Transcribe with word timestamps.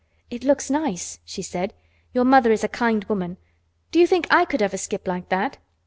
"It 0.31 0.43
looks 0.43 0.71
nice," 0.71 1.19
she 1.25 1.43
said. 1.43 1.75
"Your 2.11 2.23
mother 2.23 2.51
is 2.51 2.63
a 2.63 2.67
kind 2.67 3.03
woman. 3.03 3.37
Do 3.91 3.99
you 3.99 4.07
think 4.07 4.25
I 4.31 4.45
could 4.45 4.63
ever 4.63 4.75
skip 4.75 5.07
like 5.07 5.29
that?" 5.29 5.59